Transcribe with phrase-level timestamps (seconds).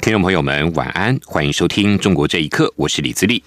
[0.00, 3.44] 听众朋友们，晚安，欢迎收听《中国这一刻》，我是李自立。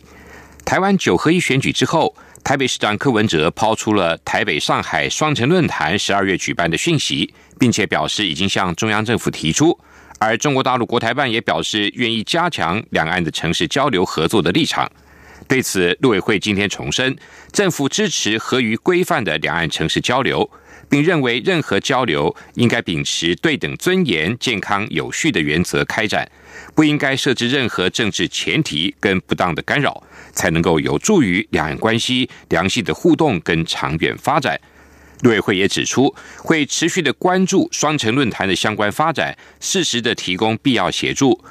[0.63, 9.77] 台湾九合一选举之后，台北市长柯文哲抛出了台北、上海双城论坛十二月举办的讯息，并且表示已经向中央政府提出。
[10.19, 14.89] 而中国大陆国台办也表示愿意加强两岸的城市交流合作的立场。
[15.47, 17.17] 对此，陆委会今天重申，
[17.51, 20.47] 政府支持合于规范的两岸城市交流。
[20.93, 26.29] 并认为，任何交流应该秉持对等、尊严、健康、有序的原则开展，
[26.75, 34.61] 不应该设置任何政治前提跟不当的干扰，才能够有助于两岸关系良性的互动跟长远发展。
[35.21, 41.43] 陆委会也指出，会持续的关注双城论坛的相关发展，适时的提供必要协助。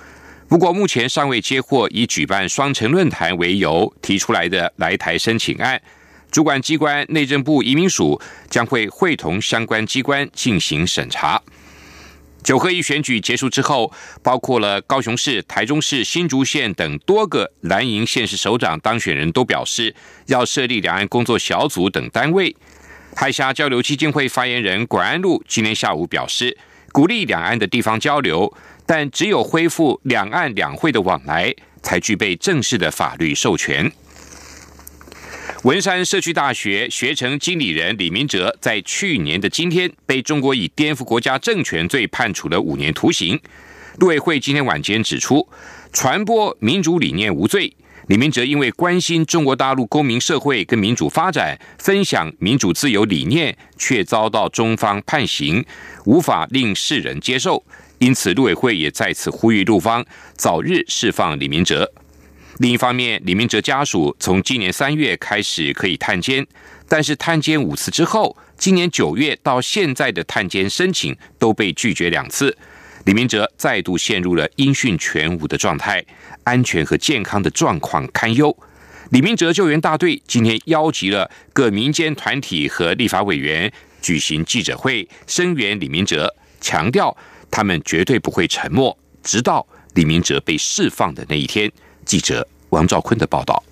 [0.47, 5.83] 不过，目前尚未接获以举办双城论坛为由提出来的来台申请案。
[6.33, 11.41] 主管机关内政部移民署将会会同相关机关进行审查。
[12.43, 19.95] 九合一选举结束之后，包括了高雄市、台中市、新竹县等多个蓝营县市首长当选人都表示，
[20.27, 22.57] 要设立两岸工作小组等单位。
[23.15, 26.57] 海峡交流基金会发言人管安路今天下午表示，
[26.93, 28.53] 鼓励两岸的地方交流，
[28.87, 33.93] 但只有恢复两岸两会的往来，才具备正式的法律授权。
[35.63, 43.39] 文山社区大学学成经理人李明哲在去年的今天被中国以颠覆国家政权罪判处了五年徒刑。
[43.99, 45.49] 陆委会今天晚间指出，
[45.93, 47.73] 传播民主理念无罪。
[48.09, 55.65] 李明哲因为关心中国大陆公民社会跟民主发展，分享民主自由理念，却遭到中方判刑，
[56.07, 57.65] 无法令世人接受。
[57.99, 61.89] 因此，陆委会也再次呼吁陆方早日释放李明哲。
[62.63, 66.47] 另一方面，李明哲家属从今年三月开始可以探监，
[66.89, 72.57] 但是探监五次之后，今年九月到现在的探监申请都被拒绝两次，
[73.05, 76.05] 李明哲再度陷入了音讯全无的状态，
[76.45, 78.57] 安全和健康的状况堪忧。
[79.11, 87.17] 李明哲救援大队今天邀集了各民间团体和立法委员举行记者会，声援李明哲，强调
[87.51, 91.69] 他们绝对不会沉默，直到李明哲被释放的那一天。
[92.05, 93.63] 记者王兆坤的报道：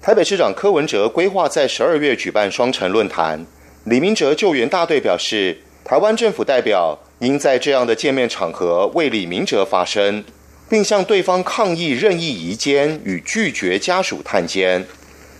[0.00, 3.44] 台北市长柯文哲规划在十二月举办双城论坛。
[3.84, 10.24] 李明哲救援大队表示，台湾政府代表应在这样的见面场合为李明哲发声，
[10.70, 14.82] 并向对方抗议任意移监与拒绝家属探监。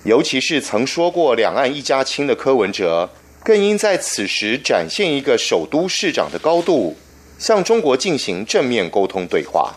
[0.05, 3.09] 尤其是曾说过“两岸一家亲”的柯文哲，
[3.43, 6.95] 更应在此时展现一个首都市长的高度，
[7.39, 9.75] 向中国进行正面沟通对话。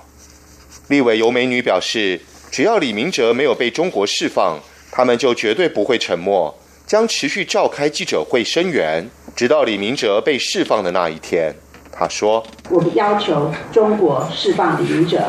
[0.90, 2.19] 立委尤美女表示，
[2.52, 4.58] 只要李明哲没有被中国释放，
[4.92, 6.54] 他们就绝对不会沉默，
[6.86, 11.54] 将持续召开记者会声援，直到李明哲被释放的那一天。
[11.92, 15.20] 他说：“我们要求中国释放李明哲。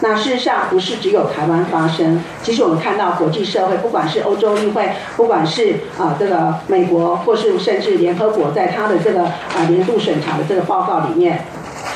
[0.00, 11.44] 那事实上不是只有台湾发生，其实我们看到国际社会，不管是欧洲议会，不管是啊这个美国，或是甚至联合国，在他的这个啊年度审查的这个报告里面。”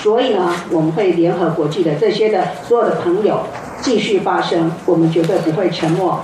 [0.02, 3.46] 所以呢，我们会联合国际的这些的所有的朋友
[3.84, 6.18] 继续发声，我们绝对不会沉默。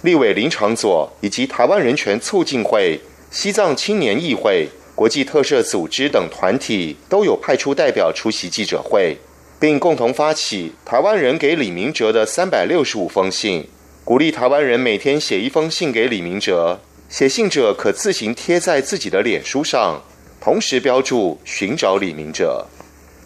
[0.00, 2.98] 立委林长佐以及台湾人权促进会、
[3.30, 9.14] 西藏青年议会、国际特赦组织等团体都有派出代表出席记者会，
[9.60, 13.68] 并共同发起台湾人给李明哲的三百六十五封信，
[14.04, 16.80] 鼓励台湾人每天写一封信给李明哲，
[17.10, 20.00] 写信者可自行贴在自己的脸书上，
[20.40, 22.66] 同时标注寻找李明哲。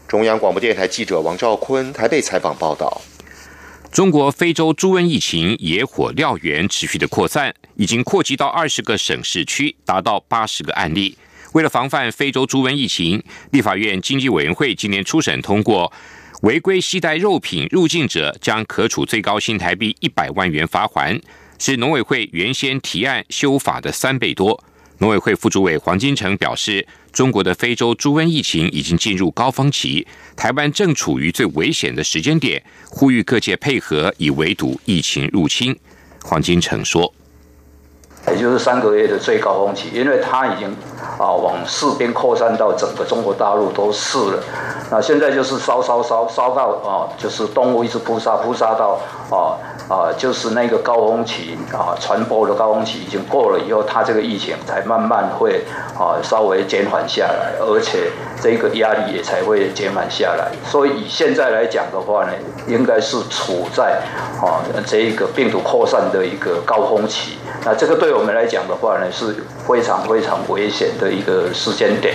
[0.09, 3.01] 中央广播电台记者王兆坤台北采访报道：
[3.97, 11.17] 中国非洲猪瘟疫情野火燎原，持续的扩散，已经扩及到二十个省市区，达到八十个案例。
[11.55, 15.91] 为了防范非洲猪瘟疫情，立法院经济委员会今年初审通过，
[16.43, 21.19] 违规携带肉品入境者将可处最高新台币一百万元罚款，
[21.59, 24.63] 是农委会原先提案修法的三倍多。
[24.99, 26.87] 农委会副主委黄金城表示。
[27.17, 35.75] 中国的非洲猪瘟疫情已经进入高峰期，台湾正处于最危险的时间点，呼吁各界配合，以围堵疫情入侵。
[36.23, 37.11] 黄金城说
[38.33, 40.75] ：“也就是三个月的最高峰期，因为它已经
[41.19, 44.43] 啊往四边扩散到整个中国大陆都是了。
[44.91, 48.99] 那现在就是烧烧烧烧到啊，就是动物一直扑杀扑杀到
[49.31, 49.59] 啊。
[49.89, 55.65] 啊，就是那个高峰期啊，传播的高峰期已经过了以后，它这个疫情才慢慢会
[55.97, 58.11] 啊稍微减缓下来，而且
[58.43, 60.51] 这个压力也才会减缓下来。
[60.69, 62.33] 所以以现在来讲的话呢，
[62.67, 64.03] 应该是处在
[64.43, 67.39] 啊这一个病毒扩散的一个高峰期。
[67.67, 72.15] 那这个对我们来讲的话呢，是非常非常危险的一个时间点。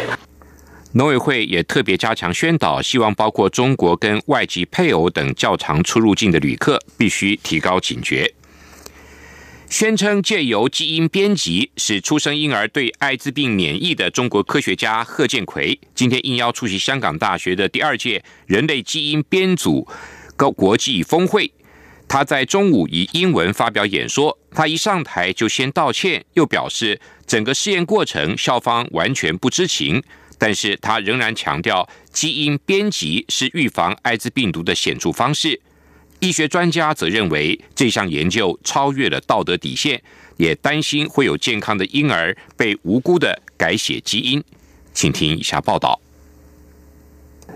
[0.93, 8.33] 农委会也特别加强宣导，希望包括中国跟外籍配偶等较长出入境的旅客，必须提高警觉。
[9.67, 19.85] 宣称借由基因编辑使出生婴儿对艾滋病免疫的中国科学家贺建奎，今天应邀出席香港大学的第二届人类基因编组
[20.37, 21.51] 高国际峰会。
[22.07, 30.03] 他在中午以英文发表演说，他一上台就先道歉，又表示整个试验过程校方完全不知情。
[30.37, 35.61] 但是他仍然强调，基因编辑是预防艾滋病毒的显著方式。
[36.19, 40.01] 医学专家则认为，这项研究超越了道德底线，
[40.37, 44.43] 也担心会有健康的婴儿被无辜的改写基因。
[44.93, 45.99] 请听以下报道。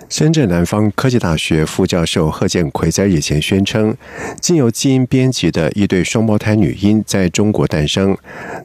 [0.08, 3.96] 深圳南方科技大学副教授贺建奎在日前宣称，
[4.40, 8.16] 经由基因编辑的一对双胞胎女婴在中国诞生，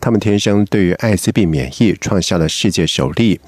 [0.01, 3.41] 他们天生对于艾滋病免疫，创下了世界首例。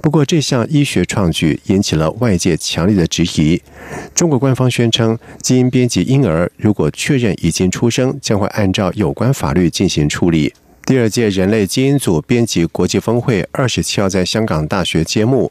[0.00, 3.60] 不过，这项医学创举引起了外界强烈的质疑。
[4.14, 10.54] 中国官方宣称，基因编辑婴儿如果确认已经出生，将会按照有关法律进行处理。
[10.84, 15.50] 第二届人类基因组编辑国际峰会二十七号在香港大学揭幕。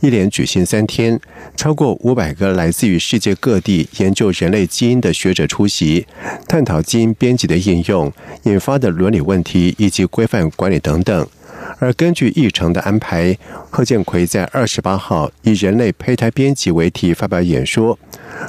[0.00, 1.20] 一连举行三天，
[1.56, 6.04] 超过五百个来自于世界各地研究人类基因的学者出席，
[6.48, 8.12] 探讨基因编辑的应用
[8.42, 11.28] 引发的伦理问题以及规范管理等等。
[11.82, 13.36] 而根据议程的安排，
[13.68, 17.98] 贺建奎在二十八号以“人类胚胎编辑”为题发表演说。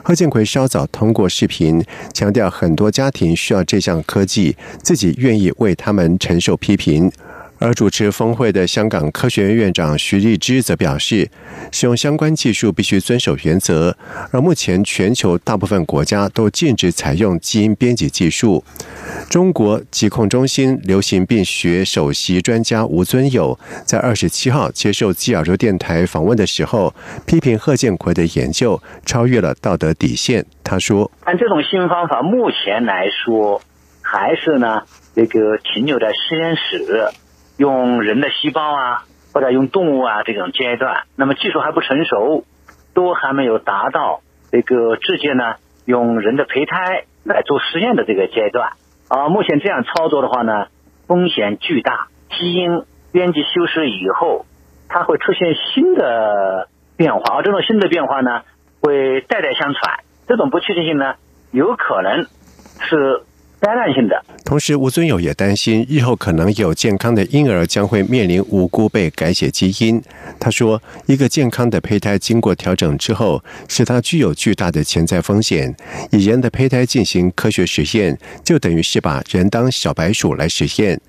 [0.04, 1.84] 贺建奎稍早通过视频
[2.14, 7.12] 强调，很多家庭需要这项科技，自己愿意为他们承受批评。
[7.64, 11.30] 而主持峰会的香港科学院院长徐立之则表示，
[11.72, 13.96] 使用相关技术必须遵守原则，
[14.32, 18.62] 而目前全球大部分国家都禁止采用基因编辑技术。
[19.30, 26.94] 中国疾控中心流行病学首席专家吴尊友在二十七号接受基亚洲电台访问的时候，
[27.26, 30.46] 批评贺建奎的研究超越了道德底线。
[30.66, 33.62] 他说：“按这种新方法，目前来说，
[34.02, 34.82] 还是呢，
[35.14, 37.08] 那个停留在实验室。”
[37.58, 39.04] 用人的细胞啊，
[39.34, 42.46] 或者用动物啊这种阶段，那么技术还不成熟，
[42.94, 44.22] 都还没有达到
[44.52, 45.56] 这个直接呢
[45.86, 48.72] 用人的胚胎来做实验的这个阶段
[49.08, 49.30] 啊。
[49.30, 50.68] 目前这样操作的话呢，
[51.08, 54.46] 风险巨大，基因编辑修饰以后，
[54.90, 58.42] 它会出现新的变化，而这种新的变化呢，
[58.82, 61.16] 会代代相传，这种不确定性呢，
[61.52, 62.26] 有可能
[62.80, 63.24] 是。
[63.64, 64.22] 灾难性的。
[64.44, 70.02] 同时，吴尊友也担心，日后可能有健康的婴儿将会面临无辜被改写基因。
[70.38, 75.74] 他说：“一个健康的胚胎经过调整之后，使它具有巨大的潜在风险。
[76.12, 81.00] 以人的胚胎进行科学实验，就等于是把人当小白鼠来实验。”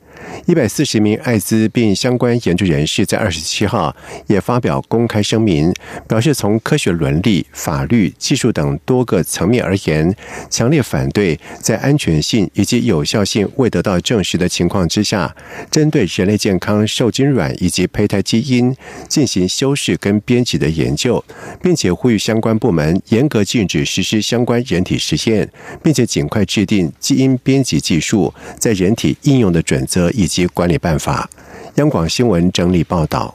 [0.47, 3.95] 一百四十名艾滋病相关研究人士在二十七号
[4.27, 5.73] 也发表公开声明，
[6.09, 10.15] 表示从科学伦理、法律、技术等多个层面而言，
[10.51, 15.35] 强烈反对在安全性以及有效性未得到证实的情况之下，
[15.71, 18.75] 针对人类健康受精卵以及胚胎基因
[19.09, 21.25] 进行修饰跟编辑的研究，
[21.63, 25.51] 并且呼吁相关部门严格禁止实施相关人体实验，
[25.83, 30.11] 并且尽快制定基因编辑技术在人体应用的准则。
[30.15, 31.29] 以及管理办法。
[31.75, 33.35] 央广新闻整理报道：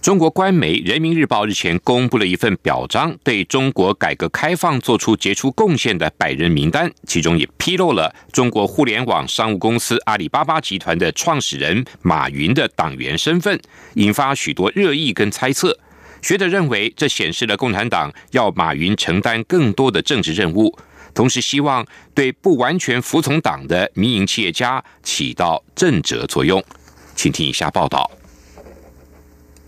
[0.00, 13.60] 中国官媒《人民日报》日前公布了一份表彰对中国改革开放做出杰出贡献的百人名单，其中也披露了中国互联网商务公司阿里巴巴集团的创始人马云的党员身份，
[13.94, 15.76] 引发许多热议跟猜测。
[16.20, 20.78] 学者认为，这显示了共产党要马云承担更多的政治任务。
[21.14, 26.62] 同时，希望对不完全服从党的民营企业家起到震慑作用。
[27.14, 28.10] 请听以下报道：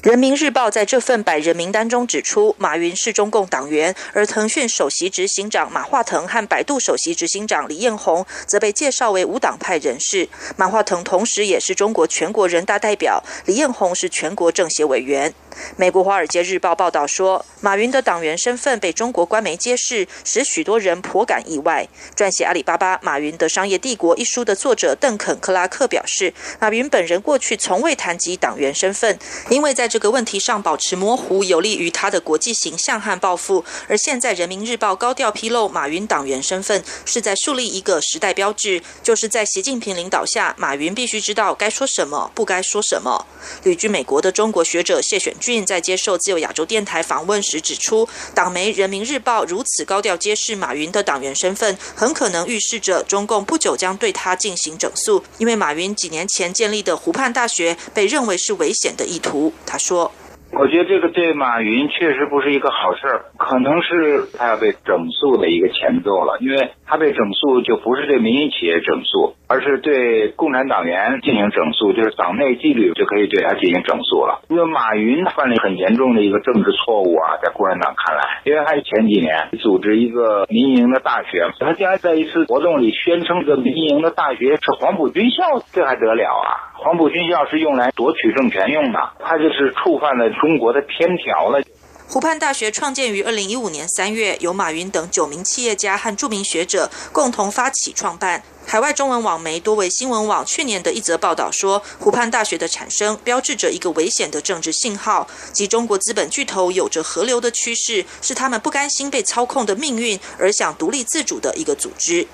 [0.04, 10.28] 人民日报在这份百人名单中指出，马云是中共党员，而腾讯首席执行长马化腾和百度首席执行长李彦宏则被介绍为无党派人士。
[10.58, 15.32] 马化腾同时也是中国全国人大代表，李彦宏是全国政协委员。
[15.76, 21.88] 美国《华尔街日报》报道说，马云的党员身份被中国官媒揭示，使许多人颇感意外。
[22.14, 29.16] 撰写《阿里巴巴：马云的商业帝国》一书的作者邓肯·克拉克表示，马云本人过去从未谈及党员身份，
[29.48, 33.64] 因为在这个问题上保持模糊，有利于他的国际形象和抱负。
[33.86, 43.24] 而现在，《人民日报》高调披露马云党员身份，是在树立一个时代标志，就是在习近平领导下，马云必须知道该说什么，不该说什么。
[43.62, 45.32] 旅居美国的中国学者谢选。
[45.38, 59.52] 俊在接受自由亚洲电台访问时指出，党媒《人民日报》如此高调揭示马云的党员身份，很可能预示着中共不久将对他进行整肃，因为马云几年前建立的湖畔大学被认为是危险的意图。
[59.64, 60.10] 他说。
[60.52, 66.38] 我觉得这个对马云确实不是一个好事儿，可能是他要被整肃的一个前奏了。
[66.38, 74.42] 因为他被整肃，就不是对民营企业整肃，而是对共产党员进行整肃，就是党内纪律就可以对他进行整肃了。
[74.48, 86.76] 因为马云犯了很严重的一个政治错误啊，在共产党看来，因为他是前几年组织一个民营的大学，他竟然在一次活动里宣称这民营的大学是黄埔军校，这还得了啊？
[86.76, 91.60] 黄埔军校是用来夺取政权用的，他就是触犯了中国的天条了。
[92.06, 98.44] 湖畔大学创建于二零一五年三月，由马云等九名企业家和著名学者共同发起创办。
[98.66, 112.28] 海外中文网媒多维新闻网去年的一则报道说，湖畔大学的产生标志着一个危险的政治信号，即中国资本巨头有着河流的趋势，是他们不甘心被操控的命运而想独立自主的一个组织。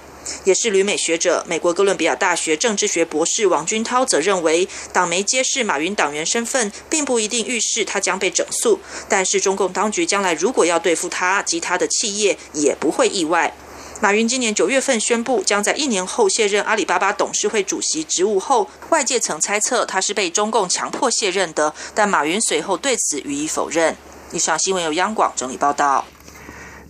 [0.45, 8.81] 也是旅美学者、美国哥伦比亚大学政治学博士王军涛则认为，党媒揭示马云党员身份，并不一定预示他将被整肃。
[9.09, 13.55] 但是中共当局将来如果要对付他及他的企业，也不会意外。
[14.03, 23.95] 马云今年九月份宣布将在一年后卸任阿里巴巴董事会主席职务后，外界曾猜测他是被中共强迫卸任的，但马云随后对此予以否认。
[24.33, 26.07] 以上新闻由央广整理报道。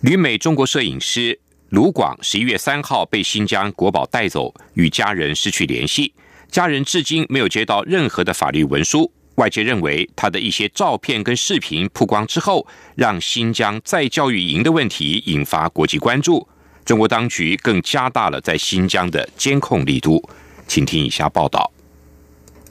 [0.01, 1.39] 旅美中国摄影师。
[1.71, 6.13] 卢广十一月三号被新疆国保带走，与家人失去联系，
[6.49, 9.09] 家人至今没有接到任何的法律文书。
[9.35, 16.45] 外界认为他的一些照片跟视频曝光之后，让新疆再教育营的问题引发国际关注。
[16.83, 20.21] 中国当局更加大了在新疆的监控力度。
[20.67, 21.71] 请听以下报道。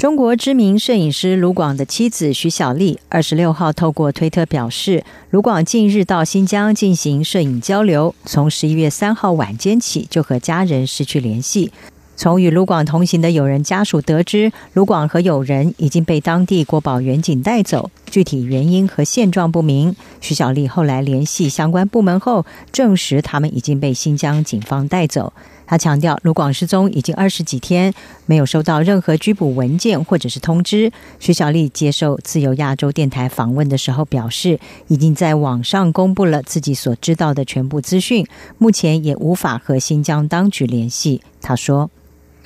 [0.01, 11.71] 中国知名摄影师卢广的妻子徐小丽二十六号透过推特表示，卢广近日到新疆进行摄影交流，从十一月三号晚间起就和家人失去联系。
[12.17, 19.95] 从与卢广同行的友人家属得知，卢广和友人已经被当地国保远警带走，具体原因和现状不明。
[20.23, 25.35] 徐小丽后来联系相关部门后，证实他们已经被新疆警方带走。
[25.71, 27.95] 他强调，卢广失踪已经二十几天，
[28.27, 30.91] 没有收到任何拘捕文件或者是通知。
[31.21, 34.59] 徐小丽接受自由亚洲电台访问的时候表示，
[34.89, 38.27] 已经在网上公布了自己所知道的全部资讯，
[38.59, 41.23] 目前也无法和新疆当局联系。
[41.41, 41.89] 他说：“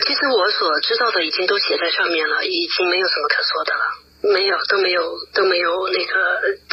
[0.05, 5.01] 其实我所知道的已经都写在上面了，已经没有什么可说的了，没有都没有
[5.33, 6.13] 都没有那个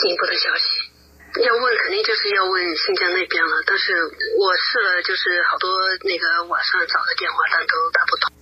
[0.03, 0.90] 进一步的消息。”
[1.39, 3.93] 要问肯定就是要问新疆那边了，但是
[4.35, 5.69] 我试了，就是好多
[6.03, 8.33] 那个网上找的电话，但都打不通。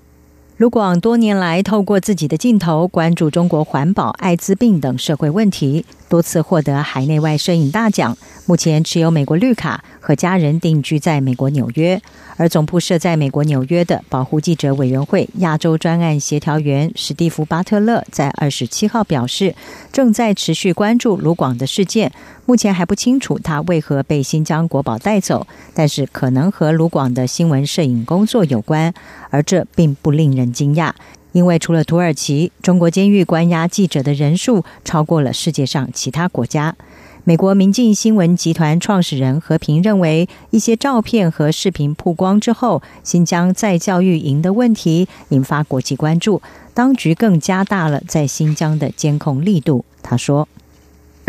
[0.57, 8.17] 卢广多年来透过自己的镜头关注中国环保、艾滋病等社会问题，多次获得海内外摄影大奖。
[8.45, 12.01] 目前持有美国绿卡，和家人定居在美国纽约。
[12.35, 19.53] 而总部设在美国纽约的保护记者委员会亚洲专案协调员史蒂夫·巴特勒在二十七号表示，
[19.91, 22.11] 正在持续关注卢广的事件。
[22.45, 28.91] 目前还不清楚他为何被新疆国宝带走，但是可能和卢广的新闻摄影工作有关，
[29.29, 30.91] 而这并不令人惊讶，
[31.31, 36.75] 因为除了土耳其，中国监狱关押记者的人数超过了世界上其他国家。
[37.23, 46.41] 美国民进新闻集团创始人何平认为，一些照片和视频曝光之后，新疆在教育营的问题引发国际关注，
[46.73, 49.85] 当局更加大了在新疆的监控力度。
[50.01, 50.47] 他说：“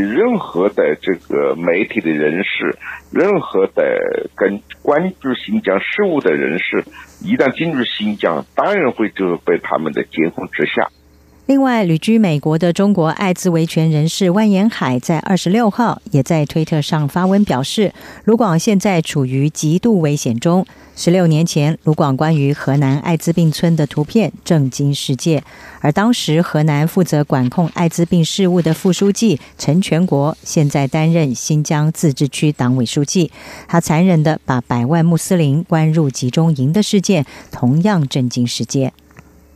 [0.00, 2.76] 任何的这个媒体的人士，
[3.12, 6.84] 任何的跟关注新疆事务的人士，
[7.22, 10.88] 一旦进入新疆，当然会就被他们的监控之下。”
[11.50, 17.92] 另外，旅居美国的中国艾滋维权人士万延海在二十六号也在推特上发文表示，
[18.22, 20.64] 卢广现在处于极度危险中。
[20.94, 25.42] 十六年前，卢广关于河南艾滋病村的图片震惊世界，
[25.80, 33.32] 而当时河南负责管控艾滋病事务的副书记陈全国，现在担任新疆自治区党委书记。
[33.66, 38.92] 他残忍的把百万穆斯林关入集中营的事件，同样震惊世界。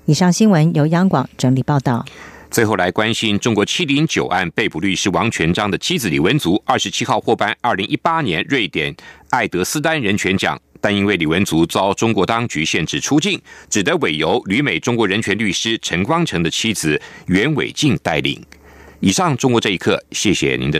[0.07, 2.05] 以上新闻由央广整理报道。
[2.51, 8.95] 最后来关心中国七零九案被捕律师王全章的妻子李文足，二十七号获颁二零一八年瑞典
[9.31, 18.41] 艾德斯丹人权奖，但因为李文足遭中国当局限制出境，只得委由旅美中国人权律师陈光诚的妻子袁伟静带领。
[19.01, 20.73] 以上中国这一刻，谢谢您的。